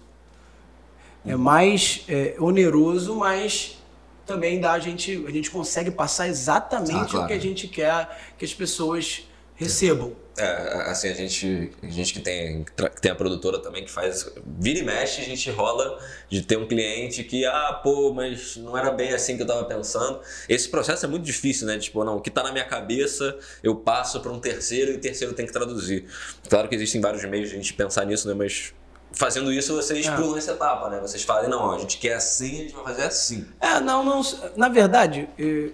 [1.25, 3.81] é mais é, oneroso, mas
[4.25, 7.25] também dá a gente, a gente consegue passar exatamente Ah, claro.
[7.25, 10.13] o que a gente quer que as pessoas recebam.
[10.37, 14.29] É, assim, a gente, a gente que tem, que tem a produtora também que faz.
[14.45, 15.97] Vira e mexe, a gente rola
[16.29, 19.63] de ter um cliente que, ah, pô, mas não era bem assim que eu tava
[19.63, 20.19] pensando.
[20.49, 21.77] Esse processo é muito difícil, né?
[21.77, 24.99] Tipo, não, o que tá na minha cabeça eu passo para um terceiro e o
[24.99, 26.03] terceiro tem que traduzir.
[26.49, 28.33] Claro que existem vários meios de a gente pensar nisso, né?
[28.33, 28.73] Mas
[29.13, 30.15] fazendo isso vocês É.
[30.17, 30.99] pulam essa etapa, né?
[30.99, 33.45] Vocês falam, não, a gente quer assim, a gente vai fazer assim.
[33.61, 34.21] É, não, não.
[34.57, 35.69] Na verdade, eh,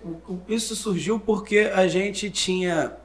[0.48, 2.96] isso surgiu porque a gente tinha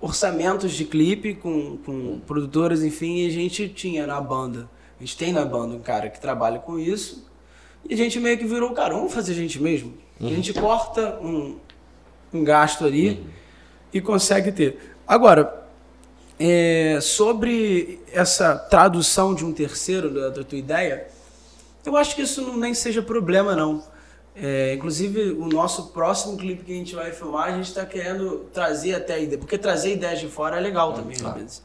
[0.00, 4.68] orçamentos de clipe com, com produtoras, enfim, e a gente tinha na banda.
[4.98, 7.26] A gente tem na banda um cara que trabalha com isso.
[7.88, 9.94] E a gente meio que virou, cara, vamos fazer a gente mesmo.
[10.20, 11.56] E a gente corta um,
[12.32, 13.24] um gasto ali
[13.92, 14.96] e consegue ter.
[15.06, 15.66] Agora,
[16.38, 21.06] é, sobre essa tradução de um terceiro da, da tua ideia,
[21.84, 23.82] eu acho que isso não, nem seja problema, não.
[24.38, 28.46] É, inclusive, o nosso próximo clipe que a gente vai filmar, a gente está querendo
[28.52, 29.38] trazer até a ideia.
[29.38, 31.38] Porque trazer ideias de fora é legal também, às claro.
[31.38, 31.62] vezes.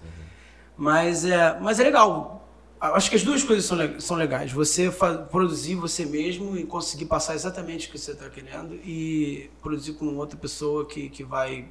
[0.77, 2.49] Mas é, mas é legal.
[2.79, 4.51] Acho que as duas coisas são, são legais.
[4.53, 4.89] Você
[5.29, 10.15] produzir você mesmo e conseguir passar exatamente o que você está querendo e produzir com
[10.15, 11.67] outra pessoa que, que vai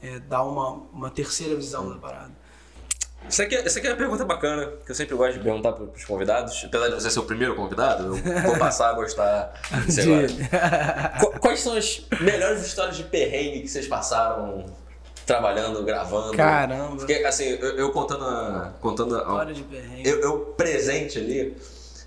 [0.00, 2.32] é, dar uma, uma terceira visão da parada.
[3.28, 5.72] Isso aqui, é- isso aqui é uma pergunta bacana, que eu sempre gosto de perguntar
[5.72, 6.64] para os convidados.
[6.64, 9.52] Apesar de você ser o primeiro convidado, eu vou passar a gostar
[9.86, 10.00] disso
[10.50, 11.12] agora.
[11.20, 14.66] Qu- Quais são as melhores histórias de perrengue que vocês passaram
[15.24, 16.36] trabalhando, gravando?
[16.36, 16.96] Caramba.
[16.96, 18.72] Porque, assim, eu, eu contando a.
[18.80, 20.08] Contando a- Hora de perrengue.
[20.08, 21.56] eu, eu presente ali,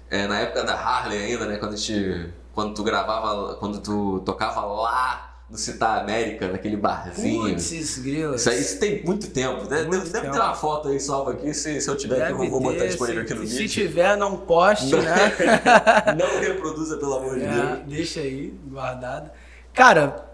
[0.09, 1.55] é, na época da Harley ainda, né?
[1.57, 7.49] Quando, a gente, quando tu gravava, quando tu tocava lá no Citar América, naquele barzinho.
[7.49, 8.07] Putz, isso.
[8.07, 9.67] Isso aí isso tem muito tempo.
[9.67, 10.33] Deve, Muito deve tempo.
[10.33, 11.53] ter uma foto aí salva aqui.
[11.53, 13.69] Se, se eu tiver aqui, eu vou botar disponível se, aqui no se vídeo.
[13.69, 15.33] tiver, não poste, né?
[16.17, 17.79] Não reproduza, pelo amor de É, Deus.
[17.87, 19.29] deixa aí, guardado.
[19.73, 20.25] Cara,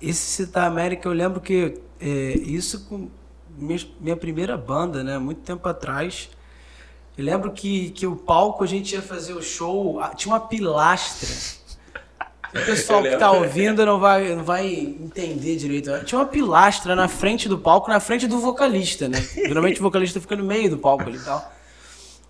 [0.00, 2.06] esse Citar América, eu lembro que é,
[2.38, 3.08] isso com
[3.58, 5.18] minha, minha primeira banda, né?
[5.18, 6.30] Muito tempo atrás.
[7.18, 11.28] Eu lembro que, que o palco a gente ia fazer o show, tinha uma pilastra.
[12.54, 15.90] O pessoal que tá ouvindo não vai, não vai entender direito.
[16.04, 19.18] Tinha uma pilastra na frente do palco, na frente do vocalista, né?
[19.34, 21.52] Geralmente o vocalista fica no meio do palco ali e tal.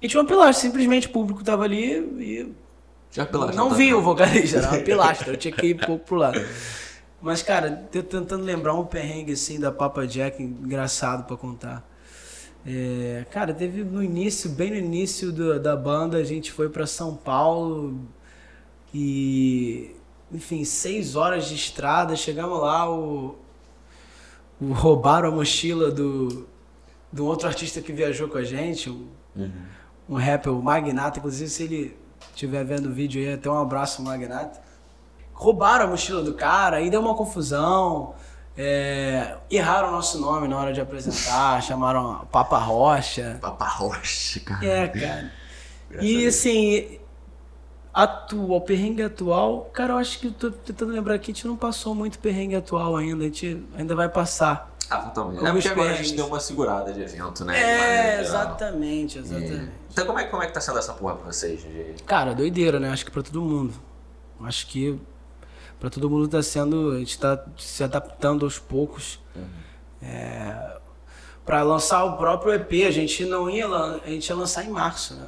[0.00, 2.52] E tinha uma pilastra, simplesmente o público tava ali e
[3.11, 5.78] Já pela não tá- vi o vocalista, era uma pilastra, eu tinha que ir um
[5.87, 6.40] pouco pro lado.
[7.20, 11.88] Mas, cara, tô tentando lembrar um perrengue assim da Papa Jack, engraçado pra contar.
[12.66, 16.87] É, cara, teve no início, bem no início do- da banda, a gente foi pra
[16.87, 18.00] São Paulo
[18.94, 19.94] e,
[20.33, 23.37] enfim, seis horas de estrada, chegamos lá, o,
[24.61, 26.47] o roubaram a mochila do,
[27.12, 29.09] do outro artista que viajou com a gente, um,
[30.09, 31.97] um rapper, o Magnata, inclusive se ele
[32.31, 34.61] estiver vendo o vídeo aí, até um abraço, Magnata.
[35.35, 38.14] Roubaram a mochila do cara, aí deu uma confusão.
[38.57, 43.38] é, erraram o nosso nome na hora de apresentar, chamaram Papa Rocha.
[43.40, 44.64] Papa Rocha, cara.
[44.64, 45.33] É, cara.
[46.01, 46.99] E assim,
[47.92, 51.57] atual, perrengue atual, cara, eu acho que eu tô tentando lembrar aqui, a gente não
[51.57, 54.70] passou muito perrengue atual ainda, a gente ainda vai passar.
[54.90, 55.44] Ah, totalmente.
[55.46, 57.59] É porque agora a gente deu uma segurada de evento, né?
[57.59, 59.70] É, exatamente, exatamente.
[59.90, 61.62] Então como é, como é que tá sendo essa porra pra vocês?
[61.62, 62.90] de- Cara, doideira, né?
[62.90, 63.72] Acho que pra todo mundo.
[64.42, 64.98] Acho que
[65.81, 66.92] pra todo mundo tá sendo.
[66.92, 69.18] A gente tá se adaptando aos poucos.
[70.02, 70.76] É,
[71.44, 73.66] pra lançar o próprio EP, a gente não ia.
[73.66, 75.26] A gente ia lançar em março, né?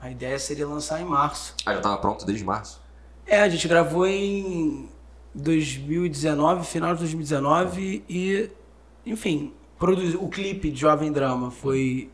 [0.00, 1.54] A ideia seria lançar em março.
[1.66, 2.80] Ah, já tava pronto desde março?
[3.26, 4.88] É, a gente gravou em
[5.34, 8.50] 2019, final de 2019 e,
[9.04, 12.10] enfim, produzi- o clipe de Jovem Drama foi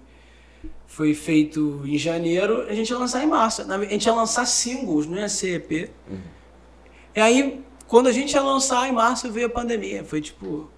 [0.86, 3.62] foi feito em janeiro, a gente ia lançar em março.
[3.62, 5.90] A gente ia lançar singles, não ia ser EP.
[7.16, 10.04] E aí, quando a gente ia lançar em março, veio a pandemia.
[10.04, 10.70] Foi tipo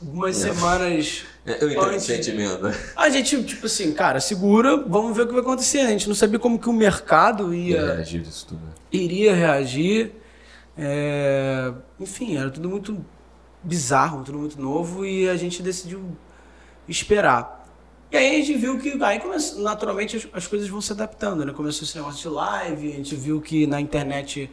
[0.00, 2.66] algumas semanas É, Eu entendo Antes- esse sentimento.
[2.96, 5.80] a gente, tipo assim, cara, segura, vamos ver o que vai acontecer.
[5.80, 8.60] A gente não sabia como que o mercado ia, reagir disso tudo.
[8.64, 8.72] né?
[8.90, 10.12] iria reagir.
[10.76, 13.04] É, Enfim, era tudo muito
[13.62, 16.02] bizarro, tudo muito novo e a gente decidiu
[16.88, 17.62] esperar.
[18.10, 21.44] E aí a gente viu que aí começou, naturalmente as, as coisas vão se adaptando,
[21.44, 21.52] né?
[21.52, 24.50] Começou esse negócio de live, a gente viu que na internet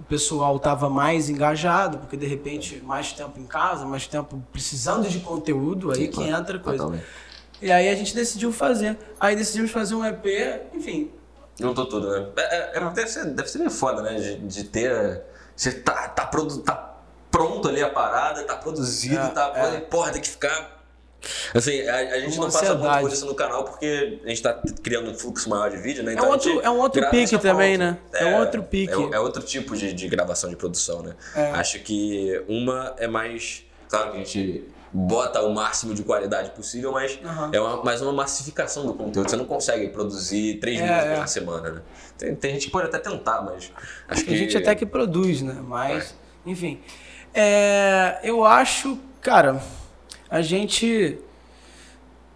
[0.00, 5.08] o pessoal estava mais engajado, porque de repente mais tempo em casa, mais tempo precisando
[5.08, 6.36] de conteúdo, aí Sim, que claro.
[6.36, 6.78] entra a coisa.
[6.78, 7.06] Totalmente.
[7.60, 8.96] E aí a gente decidiu fazer.
[9.20, 10.24] Aí decidimos fazer um EP,
[10.74, 11.10] enfim.
[11.60, 12.26] Juntou tudo, né?
[12.36, 14.14] É, é, é, deve, ser, deve ser meio foda, né?
[14.14, 15.22] De, de ter.
[15.54, 16.94] Você tá, tá, produ, tá
[17.30, 19.52] pronto ali a parada, tá produzido, É, tá.
[19.54, 19.80] é.
[19.80, 20.79] Porra, tem que ficar.
[21.54, 23.00] Assim, a, a gente Uma não passa muito ansiedade.
[23.02, 26.12] por isso no canal porque a gente tá criando um fluxo maior de vídeo, né?
[26.12, 27.98] É Então um a gente outro- é um outro pique também, né?
[28.14, 28.92] É um outro pique.
[28.92, 31.14] É, é outro tipo de, de gravação de produção, né?
[31.34, 31.50] É.
[31.52, 33.64] Acho que uma é mais.
[33.88, 37.50] Claro que a gente bota o máximo de qualidade possível, mas Aham.
[37.52, 39.28] é uma, mais uma massificação do conteúdo.
[39.28, 41.16] Você não consegue produzir três É, músicas é.
[41.18, 41.82] na semana, né?
[42.18, 43.70] Tem, tem gente que pode até tentar, mas
[44.08, 44.30] acho que.
[44.30, 45.56] Tem gente até que produz, né?
[45.62, 46.14] Mas,
[46.46, 46.80] enfim.
[47.34, 49.62] É, eu acho, cara,
[50.30, 51.18] a gente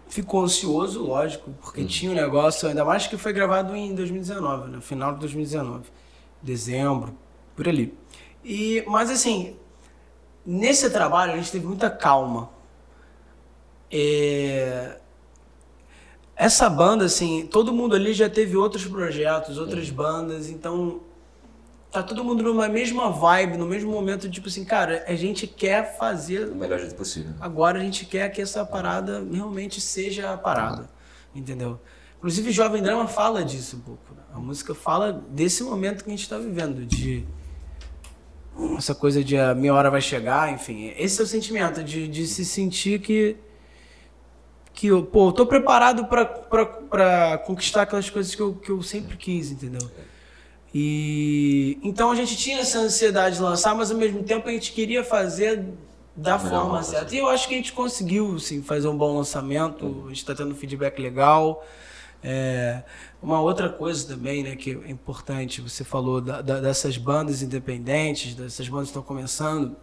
[0.09, 4.81] ficou ansioso, lógico, porque tinha um negócio, ainda mais que foi gravado em 2019, no
[4.81, 5.89] final de 2019.
[6.41, 7.15] Dezembro,
[7.55, 7.97] por ali.
[8.43, 9.55] E, mas assim,
[10.45, 12.49] nesse trabalho a gente teve muita calma.
[13.91, 14.97] É,
[16.35, 20.99] essa banda, assim, todo mundo ali já teve outros projetos, outras bandas, então
[22.01, 25.97] tá todo mundo numa mesma vibe, no mesmo momento, tipo assim, cara, a gente quer
[25.97, 27.33] fazer do melhor jeito possível.
[27.39, 30.89] Agora a gente quer que essa parada realmente seja a parada,
[31.33, 31.79] entendeu?
[32.17, 34.13] Inclusive, Jovem Drama fala disso um pouco.
[34.15, 34.21] né?
[34.33, 37.25] A música fala desse momento que a gente está vivendo, de
[38.77, 40.93] essa coisa de a minha hora vai chegar, enfim.
[40.97, 43.37] Esse é o sentimento de, de se sentir que
[44.73, 49.15] que eu, pô, eu tô preparado para conquistar aquelas coisas que eu, que eu sempre
[49.15, 49.89] quis, entendeu?
[50.77, 54.73] E então a gente tinha essa ansiedade de lançar, mas ao mesmo tempo a gente
[54.73, 55.63] queria fazer
[56.13, 57.15] da forma forma certa.
[57.15, 60.35] E eu acho que a gente conseguiu sim, fazer um bom lançamento, a gente está
[60.35, 61.65] tendo um feedback legal.
[62.21, 62.83] É,
[63.23, 68.35] uma outra coisa também, né, que é importante, você falou da- da- dessas bandas independentes,
[68.35, 69.77] dessas bandas que estão começando.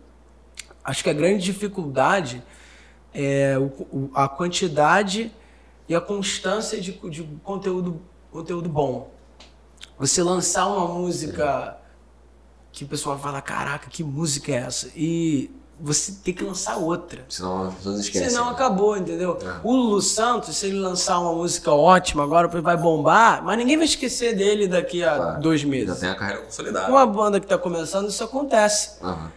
[0.85, 2.43] Acho que a grande dificuldade
[3.15, 5.33] é o- o- a quantidade
[5.89, 7.99] e a constância de, de conteúdo,
[8.31, 9.11] conteúdo bom.
[10.03, 11.77] Você lançar uma música
[12.73, 14.91] que o pessoal fala, caraca, que música é essa?
[14.97, 17.25] E você tem que lançar outra.
[17.29, 18.29] Senão as pessoas esquecem.
[18.31, 19.39] Senão acabou, entendeu?
[19.41, 19.61] É.
[19.63, 23.87] O Lulu Santos, se ele lançar uma música ótima agora, vai bombar, mas ninguém vai
[23.87, 25.41] esquecer dele daqui a Claro.
[25.41, 26.01] dois Já meses.
[26.01, 26.87] tem a carreira consolidada.
[26.87, 28.97] Com uma banda que tá começando, isso acontece.
[29.01, 29.31] Aham.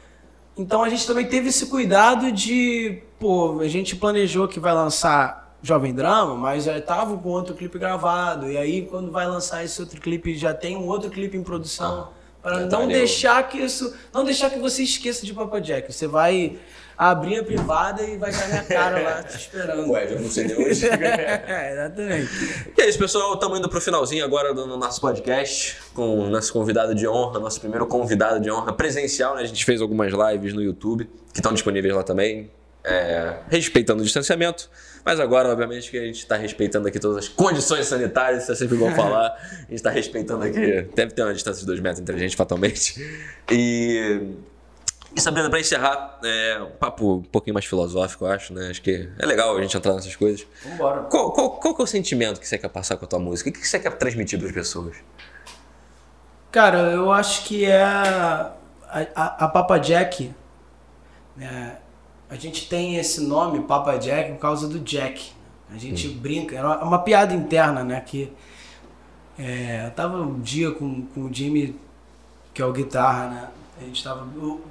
[0.57, 5.44] Então a gente também teve esse cuidado de, pô, a gente planejou que vai lançar
[5.61, 8.49] Jovem Drama, mas já tava com outro clipe gravado.
[8.49, 12.09] E aí quando vai lançar esse outro clipe, já tem um outro clipe em produção.
[12.11, 13.93] Ah, para não tá ali o- deixar que isso.
[14.13, 15.91] Não deixar que você esqueça de Papa Jack.
[15.91, 16.57] Você vai
[16.97, 19.89] abrir a privada e vai estar minha cara lá te esperando.
[19.91, 20.87] Ué, já não sei de hoje.
[20.87, 22.29] é, exatamente.
[22.77, 23.33] E é isso, pessoal.
[23.33, 27.39] Estamos indo pro finalzinho agora do no nosso podcast com o nosso convidado de honra,
[27.39, 29.35] nosso primeiro convidado de honra presencial.
[29.35, 29.41] Né?
[29.41, 32.49] A gente fez algumas lives no YouTube que estão disponíveis lá também,
[32.83, 34.69] é, respeitando o distanciamento.
[35.05, 38.55] Mas agora, obviamente, que a gente está respeitando aqui todas as condições sanitárias, isso é
[38.55, 39.27] sempre bom falar.
[39.27, 40.81] A gente está respeitando aqui.
[40.95, 42.95] Deve ter uma distância de dois metros entre a gente, fatalmente.
[43.51, 44.21] E.
[45.15, 48.67] E Sabrina, para encerrar, é um papo um pouquinho mais filosófico, eu acho, né?
[48.69, 50.45] Acho que é legal a gente entrar nessas coisas.
[50.65, 51.03] Vambora.
[51.03, 53.49] Qual, qual, qual que é o sentimento que você quer passar com a tua música?
[53.49, 54.97] O que você quer transmitir para as pessoas?
[56.51, 58.53] Cara, eu acho que é a,
[58.89, 60.33] a, a Papa Jack.
[61.37, 61.77] né?
[62.35, 65.31] A gente tem esse nome, Papa Jack, por causa do Jack.
[65.73, 68.01] A gente brinca, é uma, é piada interna, né?
[68.01, 68.29] Que
[69.39, 71.79] é, eu tava um dia com, com o Jimmy,
[72.53, 73.47] que é o guitarra, né?
[73.81, 74.25] A gente tava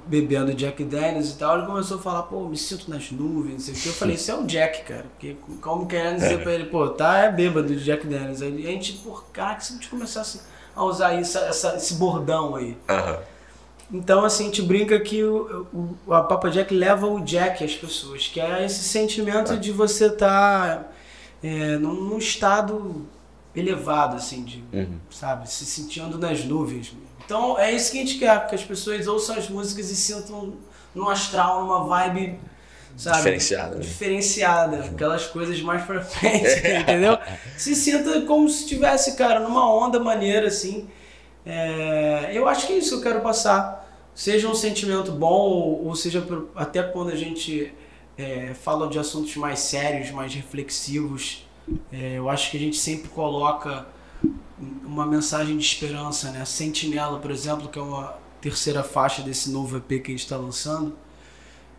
[0.07, 3.59] bebendo Jack Daniels e tal, ele começou a falar, pô, me sinto nas nuvens, não
[3.59, 3.87] sei o que.
[3.89, 5.05] Eu falei, isso é o Jack, cara.
[5.11, 8.41] Porque como querendo dizer pra ele, pô, tá é bêbado de Jack Daniels.
[8.41, 10.41] Aí a gente, pô, caraca, se a gente começasse
[10.75, 12.75] a usar isso, essa- esse bordão aí.
[12.89, 13.19] Aham.
[13.91, 15.67] Então, assim, a gente brinca que o,
[16.07, 20.07] o- a Papa Jack leva o Jack às pessoas, que é esse sentimento de você
[20.07, 20.91] estar
[21.79, 23.07] num, num estado
[23.55, 24.97] elevado, assim, de, Uhum.
[25.09, 26.93] sabe, se sentindo nas nuvens.
[27.23, 30.53] Então, é isso que a gente quer, que as pessoas ouçam as músicas e sintam
[30.93, 32.39] no astral, numa vibe,
[32.97, 33.17] sabe?
[33.17, 33.81] Diferenciada, né?
[33.81, 36.47] Diferenciada, aquelas coisas mais pra frente,
[36.81, 37.17] entendeu?
[37.57, 40.87] Se sinta como se estivesse, cara, numa onda maneira, assim.
[41.45, 43.85] É, eu acho que é isso que eu quero passar.
[44.13, 47.73] Seja um sentimento bom, ou, seja, até quando a gente
[48.17, 51.45] é, fala de assuntos mais sérios, mais reflexivos,
[51.91, 53.85] é, eu acho que a gente sempre coloca
[54.85, 56.45] uma mensagem de esperança, né?
[56.45, 60.37] Sentinela, por exemplo, que é uma terceira faixa desse novo EP que a gente está
[60.37, 60.95] lançando,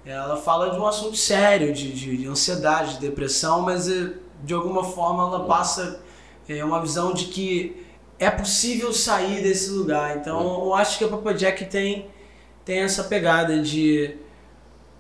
[0.04, 4.12] ela fala de um assunto sério, de, de, de ansiedade, de depressão, mas eh,
[4.44, 6.00] de alguma forma ela passa
[6.48, 7.85] eh, uma visão de que
[8.18, 10.16] é possível sair desse lugar.
[10.16, 12.06] Então eu acho que a Papa Jack tem,
[12.64, 14.14] tem essa pegada de,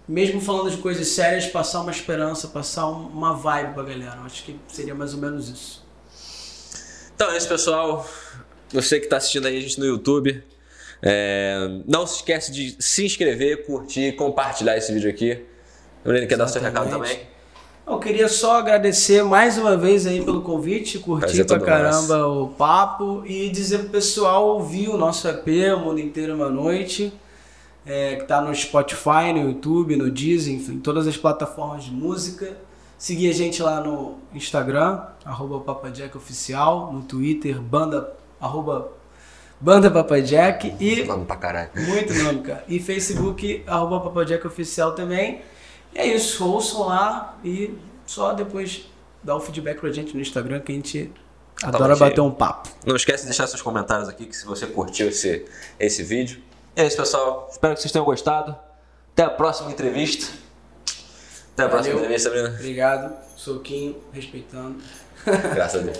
[0.08, 4.16] mesmo falando de coisas sérias, passar uma esperança, passar um- uma vibe pra galera.
[4.20, 5.84] Eu acho que seria mais ou menos isso.
[7.14, 8.06] Então é isso, pessoal.
[8.72, 10.42] Você que está assistindo aí a gente no YouTube.
[11.02, 15.44] é, não se esquece de se inscrever, curtir, compartilhar esse vídeo aqui.
[16.02, 17.20] Lembrando, quer dar seu recado também?
[17.86, 23.22] Eu queria só agradecer mais uma vez aí pelo convite, curtir pra caramba o papo
[23.24, 27.12] e dizer pro pessoal ouvir o nosso EP, O Mundo Inteiro Uma Noite,
[27.86, 32.56] é, que tá no Spotify, no YouTube, no Deezer, enfim, todas as plataformas de música.
[32.98, 38.90] Seguir a gente lá no Instagram, arroba Papajack Oficial, no Twitter, banda, arroba
[39.60, 41.70] Banda Papajack e Vamos pra caralho.
[41.76, 42.64] muito nome, cara.
[42.68, 45.40] E Facebook, arroba Papajack Oficial também.
[45.96, 47.74] E é isso, ouçam lá e
[48.04, 48.86] só depois
[49.22, 51.10] dá o feedback pra gente no Instagram que a gente
[51.62, 52.10] adora cheio.
[52.10, 52.68] bater um papo.
[52.84, 55.46] Não esquece de deixar seus comentários aqui, que se você curtiu esse,
[55.80, 56.42] esse vídeo.
[56.76, 57.48] E é isso, pessoal.
[57.50, 58.54] Espero que vocês tenham gostado.
[59.14, 60.26] Até a próxima entrevista.
[61.54, 62.04] Até a próxima Valeu.
[62.04, 62.50] entrevista, Sabrina.
[62.50, 64.76] Obrigado, soquinho, respeitando.
[65.24, 65.98] Graças a Deus.